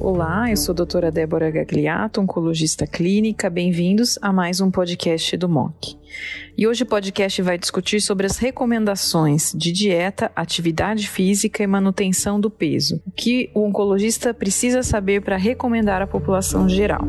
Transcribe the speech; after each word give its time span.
Olá, 0.00 0.50
eu 0.50 0.56
sou 0.56 0.72
a 0.72 0.76
doutora 0.76 1.10
Débora 1.10 1.50
Gagliato, 1.50 2.20
oncologista 2.20 2.86
clínica. 2.86 3.50
Bem-vindos 3.50 4.18
a 4.22 4.32
mais 4.32 4.60
um 4.60 4.70
podcast 4.70 5.36
do 5.36 5.48
MOC. 5.48 5.96
E 6.56 6.66
hoje 6.66 6.84
o 6.84 6.86
podcast 6.86 7.40
vai 7.42 7.58
discutir 7.58 8.00
sobre 8.00 8.26
as 8.26 8.38
recomendações 8.38 9.52
de 9.54 9.70
dieta, 9.70 10.32
atividade 10.34 11.08
física 11.08 11.62
e 11.62 11.66
manutenção 11.66 12.40
do 12.40 12.50
peso. 12.50 13.02
O 13.06 13.10
que 13.10 13.50
o 13.54 13.62
oncologista 13.62 14.32
precisa 14.32 14.82
saber 14.82 15.20
para 15.20 15.36
recomendar 15.36 16.00
à 16.00 16.06
população 16.06 16.68
geral. 16.68 17.04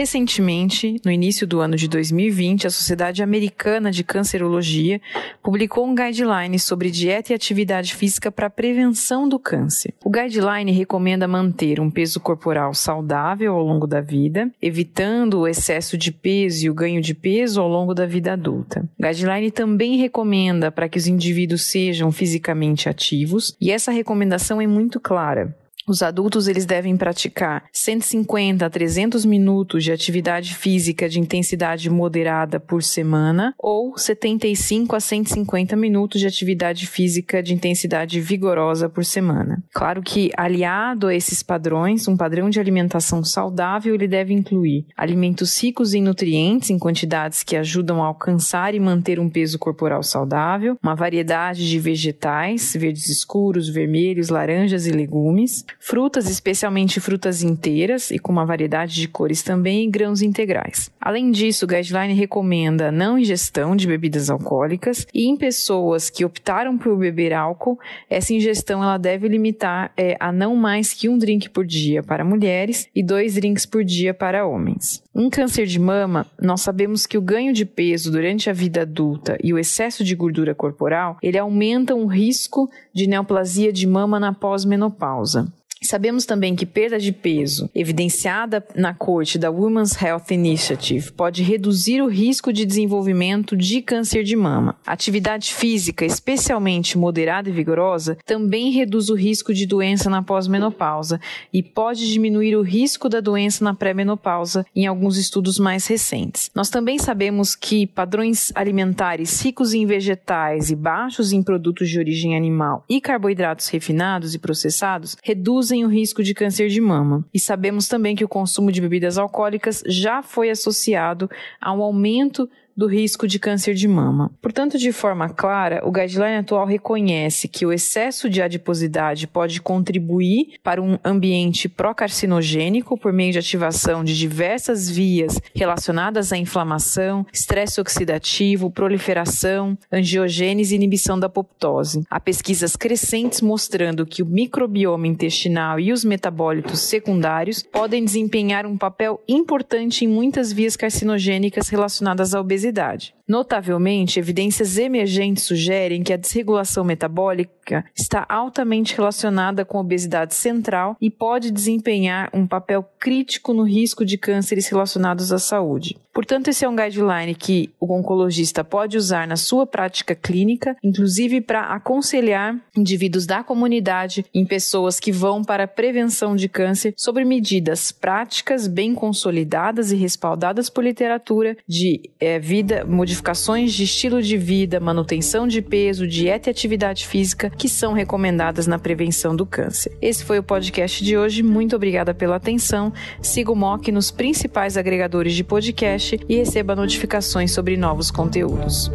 Recentemente, 0.00 0.96
no 1.04 1.12
início 1.12 1.46
do 1.46 1.60
ano 1.60 1.76
de 1.76 1.86
2020, 1.86 2.66
a 2.66 2.70
Sociedade 2.70 3.22
Americana 3.22 3.90
de 3.90 4.02
Cancerologia 4.02 4.98
publicou 5.42 5.86
um 5.86 5.94
guideline 5.94 6.58
sobre 6.58 6.90
dieta 6.90 7.32
e 7.32 7.34
atividade 7.34 7.94
física 7.94 8.32
para 8.32 8.46
a 8.46 8.50
prevenção 8.50 9.28
do 9.28 9.38
câncer. 9.38 9.92
O 10.02 10.08
guideline 10.08 10.72
recomenda 10.72 11.28
manter 11.28 11.78
um 11.78 11.90
peso 11.90 12.18
corporal 12.18 12.72
saudável 12.72 13.54
ao 13.54 13.62
longo 13.62 13.86
da 13.86 14.00
vida, 14.00 14.50
evitando 14.62 15.40
o 15.40 15.46
excesso 15.46 15.98
de 15.98 16.10
peso 16.10 16.64
e 16.64 16.70
o 16.70 16.74
ganho 16.74 17.02
de 17.02 17.12
peso 17.12 17.60
ao 17.60 17.68
longo 17.68 17.92
da 17.92 18.06
vida 18.06 18.32
adulta. 18.32 18.88
O 18.98 19.02
guideline 19.02 19.50
também 19.50 19.98
recomenda 19.98 20.72
para 20.72 20.88
que 20.88 20.96
os 20.96 21.06
indivíduos 21.06 21.66
sejam 21.66 22.10
fisicamente 22.10 22.88
ativos, 22.88 23.54
e 23.60 23.70
essa 23.70 23.92
recomendação 23.92 24.62
é 24.62 24.66
muito 24.66 24.98
clara. 24.98 25.54
Os 25.86 26.02
adultos 26.02 26.46
eles 26.46 26.66
devem 26.66 26.96
praticar 26.96 27.64
150 27.72 28.64
a 28.64 28.70
300 28.70 29.24
minutos 29.24 29.82
de 29.82 29.92
atividade 29.92 30.54
física 30.54 31.08
de 31.08 31.18
intensidade 31.18 31.88
moderada 31.90 32.60
por 32.60 32.82
semana 32.82 33.54
ou 33.58 33.96
75 33.96 34.94
a 34.94 35.00
150 35.00 35.74
minutos 35.76 36.20
de 36.20 36.26
atividade 36.26 36.86
física 36.86 37.42
de 37.42 37.54
intensidade 37.54 38.20
vigorosa 38.20 38.88
por 38.88 39.04
semana. 39.04 39.62
Claro 39.72 40.02
que 40.02 40.30
aliado 40.36 41.06
a 41.06 41.14
esses 41.14 41.42
padrões, 41.42 42.06
um 42.06 42.16
padrão 42.16 42.50
de 42.50 42.60
alimentação 42.60 43.24
saudável 43.24 43.94
ele 43.94 44.06
deve 44.06 44.32
incluir 44.32 44.86
alimentos 44.96 45.60
ricos 45.60 45.94
em 45.94 46.02
nutrientes 46.02 46.70
em 46.70 46.78
quantidades 46.78 47.42
que 47.42 47.56
ajudam 47.56 48.02
a 48.02 48.06
alcançar 48.06 48.74
e 48.74 48.80
manter 48.80 49.18
um 49.18 49.28
peso 49.28 49.58
corporal 49.58 50.02
saudável, 50.02 50.76
uma 50.82 50.94
variedade 50.94 51.68
de 51.68 51.78
vegetais, 51.78 52.74
verdes 52.78 53.08
escuros, 53.08 53.68
vermelhos, 53.68 54.28
laranjas 54.28 54.86
e 54.86 54.90
legumes, 54.90 55.64
frutas, 55.78 56.28
especialmente 56.28 57.00
frutas 57.00 57.42
inteiras 57.42 58.10
e 58.10 58.18
com 58.18 58.32
uma 58.32 58.46
variedade 58.46 58.94
de 58.94 59.08
cores 59.08 59.42
também, 59.42 59.84
e 59.84 59.90
grãos 59.90 60.22
integrais. 60.22 60.90
Além 61.00 61.30
disso, 61.30 61.64
o 61.64 61.68
guideline 61.68 62.14
recomenda 62.14 62.90
não 62.90 63.18
ingestão 63.18 63.76
de 63.76 63.86
bebidas 63.86 64.30
alcoólicas 64.30 65.06
e 65.14 65.26
em 65.26 65.36
pessoas 65.36 66.10
que 66.10 66.24
optaram 66.24 66.76
por 66.76 66.96
beber 66.96 67.32
álcool, 67.32 67.78
essa 68.08 68.32
ingestão 68.32 68.82
ela 68.82 68.98
deve 68.98 69.28
limitar 69.28 69.92
é, 69.96 70.16
a 70.18 70.32
não 70.32 70.56
mais 70.56 70.92
que 70.92 71.08
um 71.08 71.18
drink 71.18 71.50
por 71.50 71.64
dia 71.64 72.02
para 72.02 72.24
mulheres 72.24 72.88
e 72.94 73.02
dois 73.02 73.34
drinks 73.34 73.66
por 73.66 73.84
dia 73.84 74.12
para 74.12 74.46
homens. 74.46 75.02
Em 75.14 75.28
câncer 75.28 75.66
de 75.66 75.78
mama, 75.78 76.26
nós 76.40 76.60
sabemos 76.60 77.06
que 77.06 77.18
o 77.18 77.22
ganho 77.22 77.52
de 77.52 77.64
peso 77.64 78.10
durante 78.10 78.48
a 78.48 78.52
vida 78.52 78.82
adulta 78.82 79.36
e 79.42 79.52
o 79.52 79.58
excesso 79.58 80.04
de 80.04 80.14
gordura 80.14 80.54
corporal, 80.54 81.18
ele 81.22 81.38
aumenta 81.38 81.94
o 81.94 82.06
risco 82.06 82.70
de 82.94 83.06
neoplasia 83.06 83.72
de 83.72 83.86
mama 83.86 84.20
na 84.20 84.32
pós-menopausa. 84.32 85.52
Sabemos 85.82 86.26
também 86.26 86.54
que 86.54 86.66
perda 86.66 86.98
de 86.98 87.10
peso, 87.10 87.70
evidenciada 87.74 88.62
na 88.76 88.92
corte 88.92 89.38
da 89.38 89.50
Women's 89.50 90.00
Health 90.00 90.30
Initiative, 90.30 91.10
pode 91.10 91.42
reduzir 91.42 92.02
o 92.02 92.06
risco 92.06 92.52
de 92.52 92.66
desenvolvimento 92.66 93.56
de 93.56 93.80
câncer 93.80 94.22
de 94.22 94.36
mama. 94.36 94.76
Atividade 94.86 95.54
física, 95.54 96.04
especialmente 96.04 96.98
moderada 96.98 97.48
e 97.48 97.52
vigorosa, 97.52 98.18
também 98.26 98.70
reduz 98.70 99.08
o 99.08 99.14
risco 99.14 99.54
de 99.54 99.64
doença 99.64 100.10
na 100.10 100.22
pós-menopausa 100.22 101.18
e 101.50 101.62
pode 101.62 102.12
diminuir 102.12 102.54
o 102.56 102.62
risco 102.62 103.08
da 103.08 103.20
doença 103.20 103.64
na 103.64 103.74
pré-menopausa 103.74 104.66
em 104.76 104.86
alguns 104.86 105.16
estudos 105.16 105.58
mais 105.58 105.86
recentes. 105.86 106.50
Nós 106.54 106.68
também 106.68 106.98
sabemos 106.98 107.56
que 107.56 107.86
padrões 107.86 108.52
alimentares 108.54 109.40
ricos 109.40 109.72
em 109.72 109.86
vegetais 109.86 110.70
e 110.70 110.76
baixos 110.76 111.32
em 111.32 111.42
produtos 111.42 111.88
de 111.88 111.98
origem 111.98 112.36
animal 112.36 112.84
e 112.86 113.00
carboidratos 113.00 113.68
refinados 113.68 114.34
e 114.34 114.38
processados 114.38 115.16
reduzem 115.24 115.69
reduzem 115.70 115.84
o 115.84 115.88
risco 115.88 116.22
de 116.22 116.34
câncer 116.34 116.68
de 116.68 116.80
mama. 116.80 117.24
E 117.32 117.38
sabemos 117.38 117.88
também 117.88 118.16
que 118.16 118.24
o 118.24 118.28
consumo 118.28 118.72
de 118.72 118.80
bebidas 118.80 119.16
alcoólicas 119.16 119.82
já 119.86 120.22
foi 120.22 120.50
associado 120.50 121.30
a 121.60 121.72
um 121.72 121.82
aumento 121.82 122.48
do 122.76 122.86
risco 122.86 123.26
de 123.26 123.38
câncer 123.38 123.74
de 123.74 123.88
mama. 123.88 124.30
Portanto, 124.40 124.78
de 124.78 124.92
forma 124.92 125.28
clara, 125.28 125.82
o 125.84 125.90
guideline 125.90 126.36
atual 126.36 126.66
reconhece 126.66 127.48
que 127.48 127.66
o 127.66 127.72
excesso 127.72 128.28
de 128.28 128.40
adiposidade 128.40 129.26
pode 129.26 129.60
contribuir 129.60 130.58
para 130.62 130.80
um 130.80 130.98
ambiente 131.04 131.68
pró-carcinogênico 131.68 132.96
por 132.96 133.12
meio 133.12 133.32
de 133.32 133.38
ativação 133.38 134.04
de 134.04 134.16
diversas 134.16 134.88
vias 134.88 135.40
relacionadas 135.54 136.32
à 136.32 136.36
inflamação, 136.36 137.26
estresse 137.32 137.80
oxidativo, 137.80 138.70
proliferação, 138.70 139.76
angiogênese 139.92 140.74
e 140.74 140.76
inibição 140.76 141.18
da 141.18 141.26
apoptose. 141.26 142.02
Há 142.08 142.20
pesquisas 142.20 142.76
crescentes 142.76 143.40
mostrando 143.40 144.06
que 144.06 144.22
o 144.22 144.26
microbioma 144.26 145.06
intestinal 145.06 145.78
e 145.78 145.92
os 145.92 146.04
metabólitos 146.04 146.80
secundários 146.80 147.62
podem 147.62 148.04
desempenhar 148.04 148.64
um 148.64 148.78
papel 148.78 149.20
importante 149.28 150.04
em 150.04 150.08
muitas 150.08 150.52
vias 150.52 150.76
carcinogênicas 150.76 151.68
relacionadas 151.68 152.34
à 152.34 152.40
obesidade 152.40 152.59
obesidade. 152.60 153.14
Notavelmente, 153.30 154.18
evidências 154.18 154.76
emergentes 154.76 155.44
sugerem 155.44 156.02
que 156.02 156.12
a 156.12 156.16
desregulação 156.16 156.82
metabólica 156.82 157.84
está 157.96 158.26
altamente 158.28 158.96
relacionada 158.96 159.64
com 159.64 159.78
obesidade 159.78 160.34
central 160.34 160.96
e 161.00 161.08
pode 161.08 161.52
desempenhar 161.52 162.28
um 162.34 162.44
papel 162.44 162.84
crítico 162.98 163.54
no 163.54 163.62
risco 163.62 164.04
de 164.04 164.18
cânceres 164.18 164.66
relacionados 164.66 165.30
à 165.30 165.38
saúde. 165.38 165.96
Portanto, 166.12 166.48
esse 166.48 166.64
é 166.64 166.68
um 166.68 166.74
guideline 166.74 167.36
que 167.36 167.70
o 167.78 167.94
oncologista 167.94 168.64
pode 168.64 168.96
usar 168.96 169.28
na 169.28 169.36
sua 169.36 169.64
prática 169.64 170.12
clínica, 170.12 170.76
inclusive 170.82 171.40
para 171.40 171.66
aconselhar 171.66 172.56
indivíduos 172.76 173.26
da 173.26 173.44
comunidade 173.44 174.26
em 174.34 174.44
pessoas 174.44 174.98
que 174.98 175.12
vão 175.12 175.44
para 175.44 175.64
a 175.64 175.68
prevenção 175.68 176.34
de 176.34 176.48
câncer 176.48 176.94
sobre 176.96 177.24
medidas 177.24 177.92
práticas 177.92 178.66
bem 178.66 178.92
consolidadas 178.92 179.92
e 179.92 179.96
respaldadas 179.96 180.68
por 180.68 180.82
literatura 180.82 181.56
de 181.66 182.10
é, 182.18 182.40
vida 182.40 182.84
modificada 182.84 183.19
modificações 183.20 183.74
de 183.74 183.84
estilo 183.84 184.22
de 184.22 184.36
vida, 184.36 184.80
manutenção 184.80 185.46
de 185.46 185.60
peso, 185.60 186.06
dieta 186.06 186.48
e 186.48 186.52
atividade 186.52 187.06
física 187.06 187.50
que 187.50 187.68
são 187.68 187.92
recomendadas 187.92 188.66
na 188.66 188.78
prevenção 188.78 189.36
do 189.36 189.44
câncer. 189.44 189.92
Esse 190.00 190.24
foi 190.24 190.38
o 190.38 190.42
podcast 190.42 191.04
de 191.04 191.16
hoje. 191.16 191.42
Muito 191.42 191.76
obrigada 191.76 192.14
pela 192.14 192.36
atenção. 192.36 192.92
Siga 193.20 193.52
o 193.52 193.56
MOC 193.56 193.92
nos 193.92 194.10
principais 194.10 194.76
agregadores 194.76 195.34
de 195.34 195.44
podcast 195.44 196.18
e 196.28 196.36
receba 196.36 196.74
notificações 196.74 197.52
sobre 197.52 197.76
novos 197.76 198.10
conteúdos. 198.10 198.90